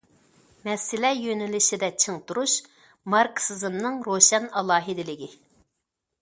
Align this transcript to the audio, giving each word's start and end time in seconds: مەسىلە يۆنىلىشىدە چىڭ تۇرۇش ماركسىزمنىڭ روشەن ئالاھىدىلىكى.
مەسىلە 0.67 1.11
يۆنىلىشىدە 1.25 1.89
چىڭ 2.03 2.17
تۇرۇش 2.31 2.55
ماركسىزمنىڭ 3.15 4.01
روشەن 4.09 4.49
ئالاھىدىلىكى. 4.63 5.31